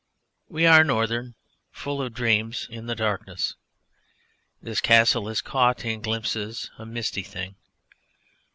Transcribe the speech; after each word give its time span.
We 0.49 0.65
are 0.65 0.83
northern, 0.83 1.35
full 1.71 2.01
of 2.01 2.15
dreams 2.15 2.67
in 2.71 2.87
the 2.87 2.95
darkness; 2.95 3.55
this 4.59 4.81
Castle 4.81 5.29
is 5.29 5.41
caught 5.41 5.85
in 5.85 6.01
glimpses, 6.01 6.71
a 6.79 6.87
misty 6.87 7.21
thing. 7.21 7.53